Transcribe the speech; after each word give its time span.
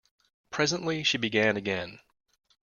Presently 0.49 1.03
she 1.03 1.19
began 1.19 1.55
again. 1.57 1.99